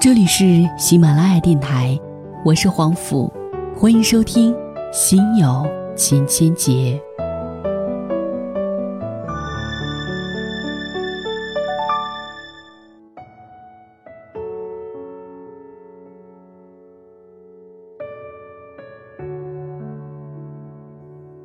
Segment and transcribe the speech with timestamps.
[0.00, 2.00] 这里是喜马拉雅电台，
[2.42, 3.30] 我是黄甫，
[3.76, 4.50] 欢迎收听
[4.90, 6.98] 《心有千千结》。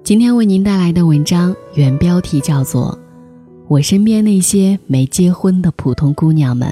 [0.01, 2.97] 今天为您带来的文章原标题叫做
[3.67, 6.69] 《我身边那些没结婚的普通姑娘们》，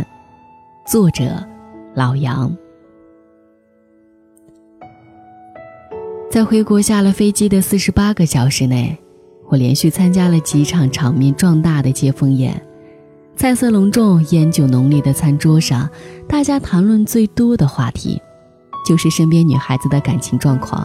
[0.89, 1.52] 作者。
[1.95, 2.55] 老杨
[6.31, 8.97] 在回国下了飞机的四十八个小时内，
[9.47, 12.59] 我连续参加了几场场面壮大的接风宴。
[13.35, 15.87] 菜色隆重、烟酒浓烈的餐桌上，
[16.27, 18.19] 大家谈论最多的话题，
[18.87, 20.83] 就是身边女孩子的感情状况。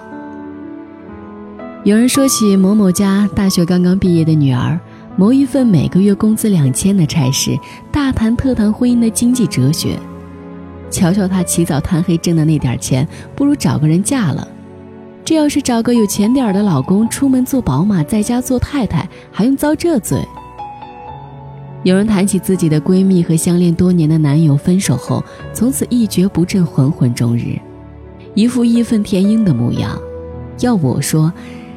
[1.85, 4.79] 有人说起某某家大学刚刚毕业的女儿，
[5.17, 7.59] 谋一份每个月工资两千的差事，
[7.91, 9.99] 大谈特谈婚姻的经济哲学。
[10.91, 14.47] 瞧瞧她起早贪黑挣的那点钱，不如找个人嫁了。
[15.25, 20.19] 这要是找个有钱点的老公，出门坐宝马，在家做太太，还用遭这罪？
[21.85, 25.23] 有人谈起自己的闺蜜和相恋多年的男友分手后，
[25.53, 27.59] 从此一蹶不振，浑浑终日，
[28.35, 29.97] 一副义愤填膺的模样。
[30.61, 31.33] 要我说，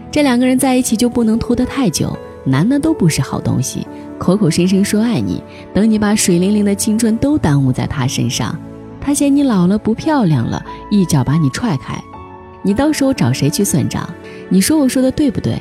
[0.09, 3.85] 这两个人在一起就不能拖得太久，男的都不是好东西，
[4.17, 8.57] 口口声声说爱你，等你把水灵灵的青春都耽误在他身上。
[9.01, 12.01] 他嫌你老了不漂亮了，一脚把你踹开，
[12.61, 14.07] 你到时候找谁去算账？
[14.47, 15.57] 你说我说的对不对？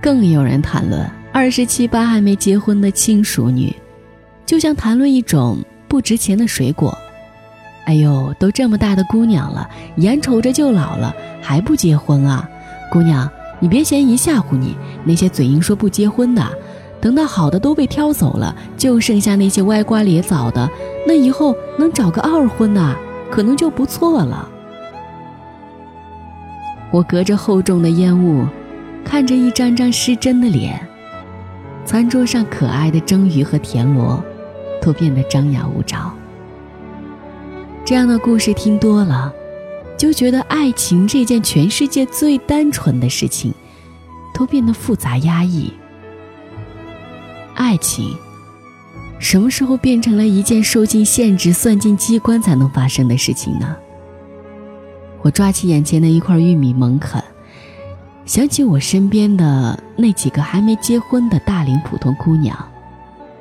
[0.00, 3.74] 更有人谈论二十七八还没结婚的亲熟女，
[4.46, 6.96] 就像谈论一种不值钱的水果。
[7.84, 12.48] 哎呦，都这么大的姑娘了，眼瞅着就老了，还不结婚啊？
[12.90, 13.28] 姑娘，
[13.60, 16.46] 你别嫌姨吓唬你，那些嘴硬说不结婚的。
[17.00, 20.68] 等到好的都被挑走了，就剩下那些歪瓜裂枣的，
[21.06, 22.96] 那以后能找个二婚呐，
[23.30, 24.48] 可能就不错了。
[26.90, 28.46] 我隔着厚重的烟雾，
[29.04, 30.80] 看着一张张失真的脸，
[31.84, 34.22] 餐桌上可爱的蒸鱼和田螺，
[34.80, 36.12] 都变得张牙舞爪。
[37.84, 39.32] 这样的故事听多了，
[39.96, 43.54] 就觉得爱情这件全世界最单纯的事情，
[44.34, 45.72] 都变得复杂压抑。
[47.58, 48.16] 爱情，
[49.18, 53.76] 什么时候变成了一件受尽限制、算尽机关才能发生的事情呢？
[55.22, 57.20] 我抓起眼前的一块玉米猛啃，
[58.24, 62.56] 想起我身边的那几个还没结婚的大龄普通姑娘，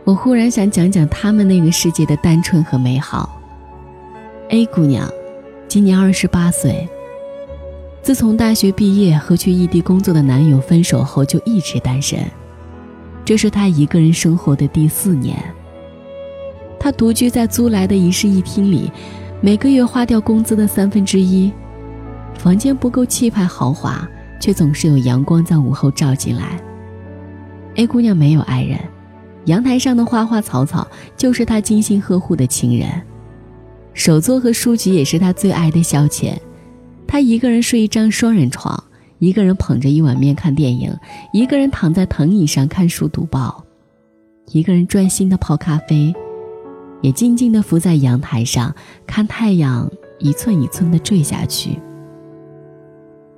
[0.03, 3.39] 我忽然想讲讲她们那个世界的单纯和美好。
[4.49, 5.07] A 姑娘，
[5.67, 6.89] 今年二十八岁，
[8.01, 12.19] 自从大学毕业和去异地工作的男友分手后，就一直单身。
[13.27, 15.37] 这是他一个人生活的第四年。
[16.79, 18.89] 他独居在租来的一室一厅里，
[19.41, 21.51] 每个月花掉工资的三分之一。
[22.35, 24.07] 房间不够气派豪华，
[24.39, 26.57] 却总是有阳光在午后照进来。
[27.75, 28.79] A 姑娘没有爱人，
[29.43, 30.87] 阳台上的花花草草
[31.17, 32.89] 就是她精心呵护的情人。
[33.93, 36.33] 手作和书籍也是她最爱的消遣。
[37.05, 38.81] 她一个人睡一张双人床。
[39.19, 40.95] 一个人捧着一碗面看电影，
[41.33, 43.63] 一个人躺在藤椅上看书读报，
[44.51, 46.13] 一个人专心的泡咖啡，
[47.01, 48.73] 也静静的伏在阳台上
[49.05, 49.89] 看太阳
[50.19, 51.79] 一寸一寸的坠下去。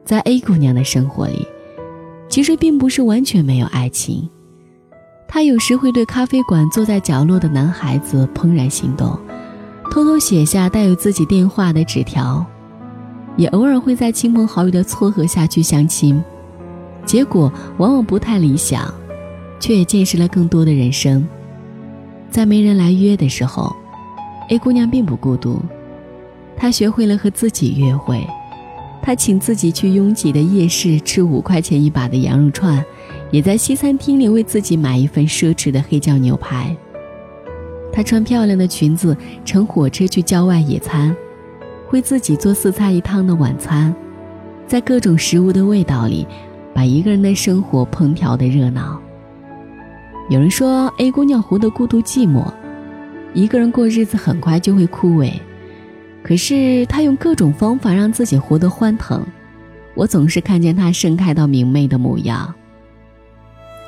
[0.03, 1.47] 在 A 姑娘的生活里，
[2.29, 4.27] 其实并不是完全没有爱情，
[5.27, 9.17] 她有时会对咖啡馆坐在角落的男孩子怦然心动，
[9.91, 12.45] 偷偷写下带有自己电话的纸条。
[13.39, 16.21] 也偶尔会在亲朋好友的撮合下去相亲，
[17.05, 18.93] 结果往往不太理想，
[19.61, 21.25] 却也见识了更多的人生。
[22.29, 23.73] 在没人来约的时候
[24.49, 25.61] ，A 姑娘并不孤独，
[26.57, 28.27] 她学会了和自己约会。
[29.01, 32.83] 她请自己去拥挤的夜市吃五块钱一把的羊肉串，
[33.31, 36.75] 也在西餐厅里为自己买一份奢侈的黑椒牛排。
[37.93, 39.15] 她穿漂亮的裙子
[39.45, 41.15] 乘火车去郊外野餐。
[41.89, 43.93] 会自己做四菜一汤的晚餐，
[44.67, 46.27] 在各种食物的味道里，
[46.71, 49.01] 把一个人的生活烹调的热闹。
[50.29, 52.45] 有人说 A 姑娘活得孤独寂寞，
[53.33, 55.33] 一个人过日子很快就会枯萎。
[56.21, 59.25] 可是她用各种方法让自己活得欢腾，
[59.95, 62.53] 我总是看见她盛开到明媚的模样。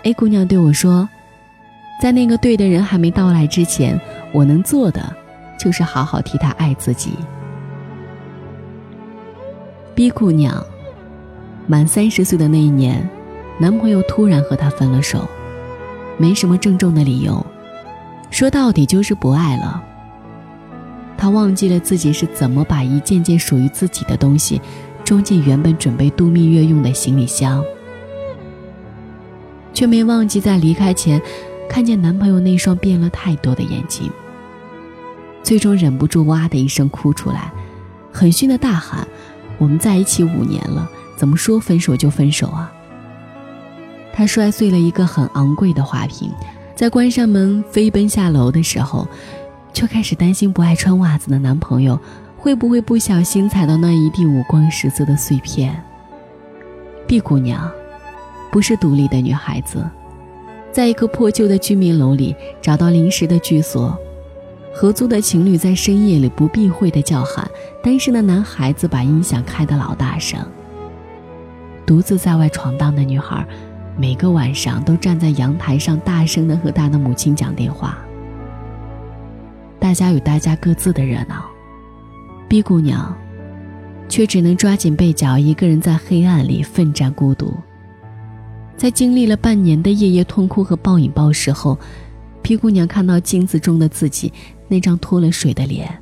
[0.02, 1.08] A 姑娘对我说，
[2.02, 4.02] 在那个对的人还没到来之前，
[4.34, 5.16] 我能做的
[5.60, 7.12] 就是好好替他爱自己。
[10.04, 10.66] 一姑娘，
[11.68, 13.08] 满三十岁的那一年，
[13.60, 15.30] 男朋友突然和她分了手，
[16.18, 17.46] 没什么郑重的理由，
[18.32, 19.84] 说到底就是不爱了。
[21.16, 24.60] 她忘记了自己是怎么把一件件属于自己的东西
[25.04, 27.64] 装进原本准备度蜜月用的行李箱，
[29.72, 31.22] 却没忘记在离开前
[31.70, 34.10] 看见男朋友那双变了太多的眼睛。
[35.44, 37.52] 最终忍不住哇的一声哭出来，
[38.12, 39.08] 狠心的大喊
[39.58, 42.72] ：“我们在一起五年了，怎么说分手就分手啊？”
[44.14, 46.32] 她摔碎了一个很昂贵的花瓶，
[46.76, 49.08] 在关上门飞奔下楼的时候，
[49.72, 52.00] 就开始担心不爱穿袜子的男朋友
[52.38, 55.82] 会不会不小心踩到那一地五光十色的碎片。
[57.08, 57.72] 毕姑娘，
[58.52, 59.88] 不是独立的女孩子，
[60.72, 63.98] 在一个破旧的居民楼里找到临时的居所。
[64.74, 67.50] 合租的情侣在深夜里不避讳的叫喊，
[67.84, 70.40] 单身的男孩子把音响开得老大声。
[71.86, 73.46] 独自在外闯荡的女孩，
[73.98, 77.98] 每个晚上都站在阳台上，大声的和她的母亲讲电话。
[79.78, 81.46] 大家有大家各自的热闹
[82.48, 83.14] ，B 姑娘，
[84.08, 87.54] 却只能抓紧被角，一个人在黑暗里奋战孤独。
[88.78, 91.78] 在经历了半年的夜夜痛哭和暴饮暴食后
[92.42, 94.32] ，B 姑娘看到镜子中的自己。
[94.72, 96.02] 那张脱了水的脸，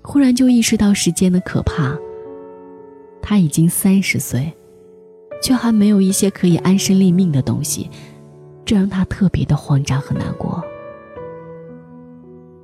[0.00, 1.94] 忽然就意识到时间的可怕。
[3.20, 4.50] 他已经三十岁，
[5.42, 7.90] 却还没有一些可以安身立命的东西，
[8.64, 10.64] 这让他特别的慌张和难过。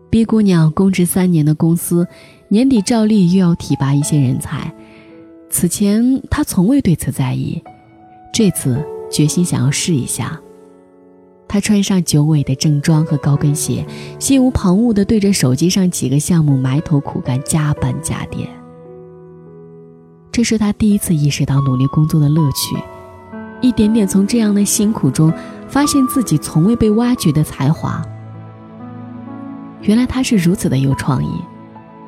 [0.08, 2.08] B 姑娘公职三年的公司，
[2.48, 4.72] 年底照例又要提拔一些人才，
[5.50, 7.62] 此前她从未对此在意，
[8.32, 10.40] 这次决心想要试一下。
[11.52, 13.84] 他穿上九尾的正装和高跟鞋，
[14.18, 18.48] 心无旁骛地对着手机上几个项目埋头苦干，加班加点。
[20.32, 22.82] 这是他第一次意识到努力工作的乐趣，
[23.60, 25.30] 一点点从这样的辛苦中
[25.68, 28.02] 发现自己从未被挖掘的才华。
[29.82, 31.28] 原来他是如此的有创意，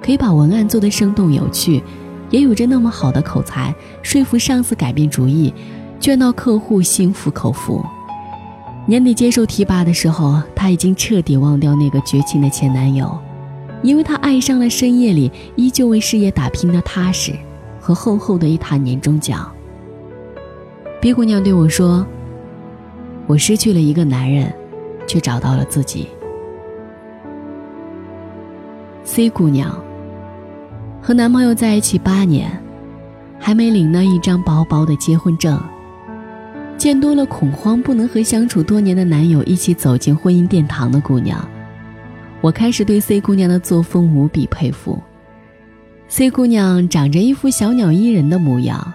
[0.02, 1.82] 可以把文案做得生动有趣，
[2.30, 5.52] 也有着那么好的口才，说服上司改变主意，
[6.00, 7.84] 劝到客户心服口服。
[8.86, 13.18] 年底接受提拔的时候，她已经彻底忘掉那个绝情的前男友，
[13.82, 17.32] 因为她爱上了深夜里依旧为事业打拼的踏实
[17.80, 19.50] 和厚厚的一沓年终奖。
[21.00, 22.06] B 姑娘对我说
[23.26, 24.52] ：“我失去了一个男人，
[25.06, 26.08] 却找到了自己。
[29.02, 29.74] ”C 姑娘
[31.00, 32.50] 和男朋友在一起八年，
[33.38, 35.58] 还没领那一张薄薄的结婚证。
[36.84, 41.42] 见多了恐慌，不能和相处多年的男友一起走进婚姻殿堂的姑娘，
[42.42, 45.02] 我开始对 C 姑娘的作风无比佩服。
[46.08, 48.92] C 姑娘长着一副小鸟依人的模样，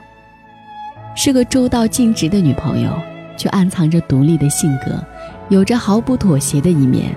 [1.16, 2.92] 是个周到尽职的女朋友，
[3.36, 5.04] 却暗藏着独立的性格，
[5.50, 7.16] 有着毫不妥协的一面。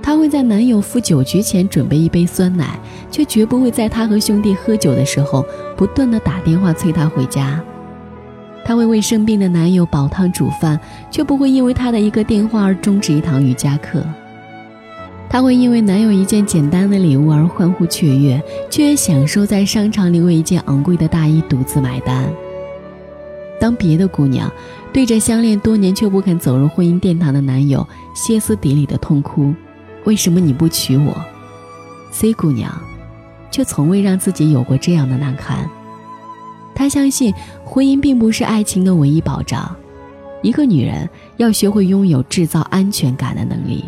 [0.00, 2.78] 她会在男友赴酒局前准备一杯酸奶，
[3.10, 5.44] 却绝不会在他和兄弟喝酒的时候
[5.76, 7.60] 不断的打电话催他回家。
[8.64, 10.78] 她会为生病的男友煲汤煮饭，
[11.10, 14.04] 却不会因为他的一个电话而终止一堂瑜伽课。
[15.30, 22.30] 她会因为男友一件简单的礼物而欢呼雀跃，却也享受在商场里为一件昂贵的大衣独自买单。
[23.60, 24.50] 当别的姑娘
[24.92, 29.52] 对着相恋多年却不肯走入婚姻殿堂的男友歇斯底里的痛哭
[30.04, 31.16] ：“为什么你不娶我
[32.12, 32.72] ？”C 姑娘
[33.50, 35.68] 却从未让自己有过这样的难堪。
[36.78, 39.74] 她相信，婚姻并不是爱情的唯一保障。
[40.42, 43.84] 一个女人要学会拥有制造安全感的能力。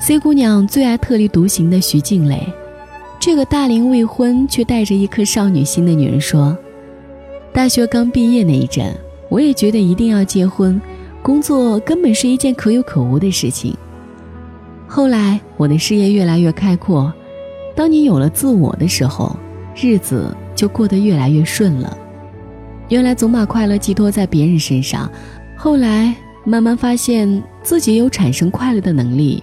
[0.00, 2.50] C 姑娘最爱特立独行的徐静蕾，
[3.20, 6.56] 这个大龄未婚却带着一颗少女心的女人说
[7.52, 8.96] ：“大学刚毕业那一阵，
[9.28, 10.80] 我也觉得一定要结婚，
[11.20, 13.76] 工作根本是一件可有可无的事情。
[14.88, 17.12] 后来我的事业越来越开阔，
[17.76, 19.36] 当你有了自我的时候，
[19.76, 21.96] 日子……”就过得越来越顺了。
[22.88, 25.10] 原来总把快乐寄托在别人身上，
[25.56, 29.42] 后来慢慢发现自己有产生快乐的能力。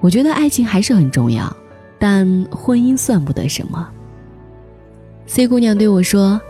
[0.00, 1.54] 我觉得爱情还是很重要，
[1.98, 3.88] 但婚姻算不得什么。
[5.26, 6.40] C 姑娘对我说：“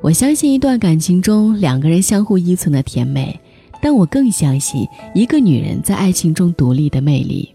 [0.00, 3.38] 我相信一段感情中两个人相互依存的甜美，
[3.82, 7.54] 但我更相信一个女人在爱情中独立的魅力。”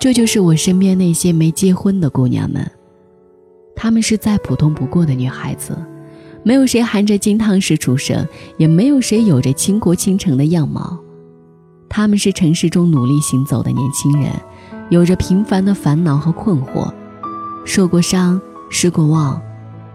[0.00, 2.68] 这就是我身边那些没结婚的姑娘们。
[3.74, 5.76] 她们是再普通不过的女孩子，
[6.42, 8.26] 没有谁含着金汤匙出生，
[8.56, 10.98] 也没有谁有着倾国倾城的样貌。
[11.88, 14.32] 她们是城市中努力行走的年轻人，
[14.88, 16.92] 有着平凡的烦恼和困惑，
[17.64, 19.40] 受过伤，失过望，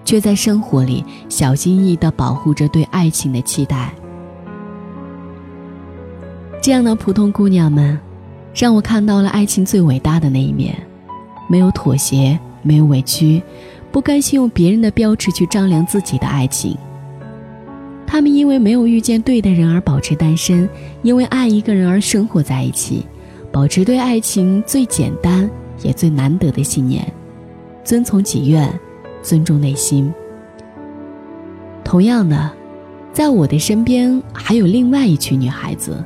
[0.05, 3.93] 却在生活里小心翼翼地保护着对爱情的期待。
[6.61, 7.99] 这样的普通姑娘们，
[8.53, 10.75] 让我看到了爱情最伟大的那一面：
[11.47, 13.41] 没有妥协，没有委屈，
[13.91, 16.77] 不甘心用别人的标尺去丈量自己的爱情。
[18.05, 20.69] 他们因为没有遇见对的人而保持单身，
[21.01, 23.05] 因为爱一个人而生活在一起，
[23.51, 25.49] 保持对爱情最简单
[25.81, 27.05] 也最难得的信念：
[27.83, 28.67] 遵从己愿，
[29.21, 30.13] 尊重内心。
[31.83, 32.51] 同样的，
[33.13, 36.03] 在我的身边还有另外一群女孩子，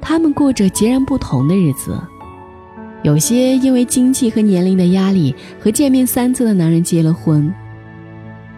[0.00, 1.98] 她们过着截然不同的日子。
[3.04, 7.52] 有些因为经济和年龄的压力，和见面三次的男人结了婚。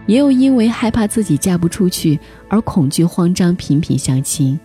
[0.07, 2.17] 也有因为害怕自己嫁不出去
[2.49, 4.57] 而恐惧慌张频频相亲，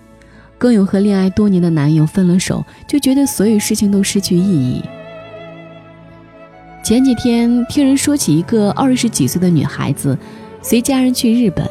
[0.60, 4.84] 更有和恋爱多年的男友分了手就觉得所有事情都失去意义。
[6.84, 10.16] 前几天听人说起一个二十几岁的女孩子，
[10.62, 11.68] 随家人去日本，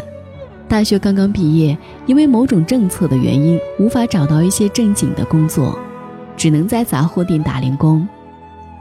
[0.69, 5.79] 大学刚刚毕业，因为某种政策的原因无法找到一些正经的工作，
[6.41, 8.09] 只能在杂货店打零工。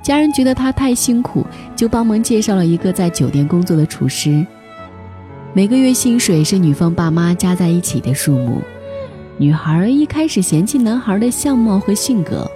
[0.01, 4.47] 家人觉得他太辛苦，就帮忙介绍了一个在酒店工作的厨师。
[5.51, 8.61] 每个月薪水是女方爸妈加在一起的数目。
[9.37, 12.49] 女孩一开始嫌弃男孩的相貌和性格，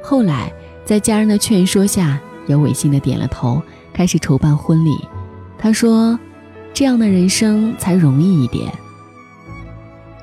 [0.00, 0.52] 后来
[0.84, 3.60] 在家人的劝说下，也违心的点了头，
[3.92, 4.96] 开始筹办婚礼。
[5.58, 6.16] 她说
[6.72, 8.72] ：“这样的人生才容易一点。”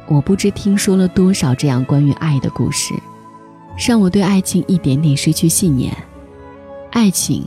[0.07, 2.93] 我不知听说了多少这样关于爱的故事，
[3.77, 5.95] 让我对爱情一点点失去信念。
[6.91, 7.45] 爱情，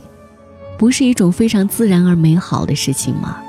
[0.77, 3.41] 不是一种非常自然而美好的事情吗？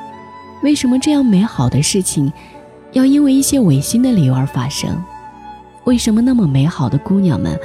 [0.62, 2.32] 为什么这样美好的事情，
[2.92, 5.02] 要因为一些违心的理由而发生？
[5.84, 7.58] 为什么那么美好的姑娘们，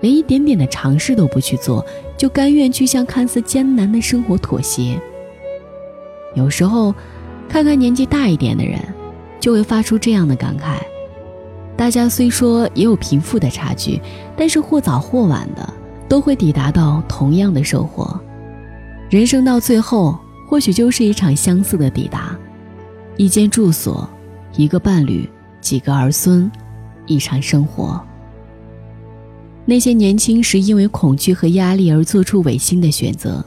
[0.00, 1.84] 连一点点的尝试都不去做，
[2.16, 5.00] 就甘愿去向看似艰难的生活妥协？
[6.34, 6.94] 有时候，
[7.48, 8.80] 看看年纪大一点的人，
[9.40, 10.78] 就会发出这样的感慨：
[11.78, 13.98] 大家虽说也有贫富的差距，
[14.36, 15.72] 但是或早或晚的，
[16.08, 18.20] 都会抵达到同样的收获。
[19.08, 20.18] 人生到最后。
[20.48, 22.34] 或许就是一场相似的抵达，
[23.18, 24.08] 一间住所，
[24.56, 25.28] 一个伴侣，
[25.60, 26.50] 几个儿孙，
[27.04, 28.00] 一场生活。
[29.66, 33.44] 那些年轻时因为恐惧和压力而做出违心的选择，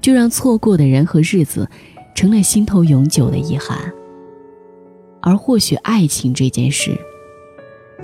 [0.00, 1.68] 就让错过的人和日子，
[2.14, 3.78] 成了心头永久的遗憾。
[5.20, 6.98] 而或许爱情这件事，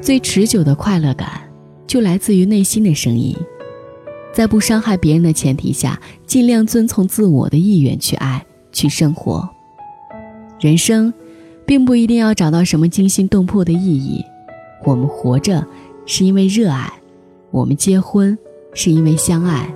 [0.01, 1.43] 最持久的快乐感，
[1.87, 3.37] 就来自于内心的声音。
[4.33, 9.49] 在不伤害别人的前提下，尽量遵从自我的意愿去爱、去生活。
[10.61, 11.13] 人生，
[11.67, 14.25] 并不一定要找到什么惊心动魄的意义。
[14.85, 15.67] 我们活着，
[16.07, 16.87] 是因为热爱；
[17.51, 18.39] 我们结婚，
[18.73, 19.69] 是因为相爱。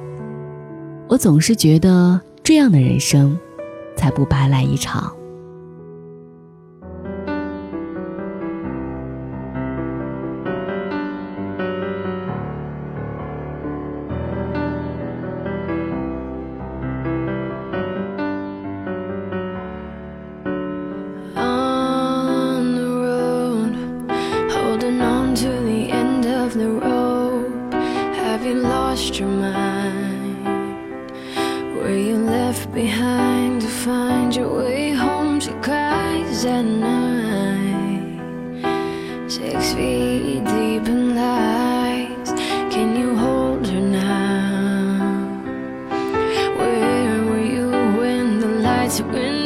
[1.09, 3.37] 我总是觉得，这样的人生，
[3.97, 5.13] 才不白来一场。
[48.97, 49.44] to win.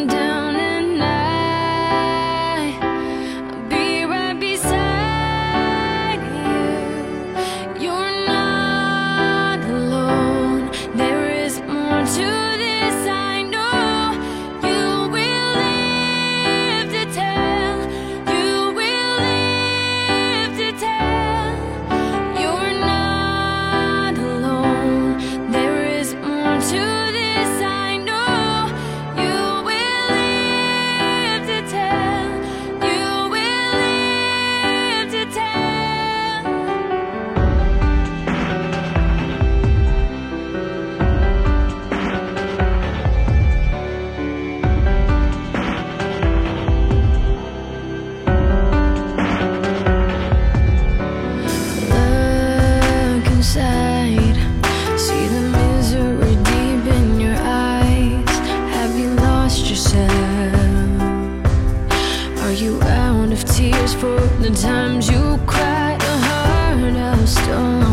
[62.60, 67.87] you out of tears for the times you cried a heart of stone.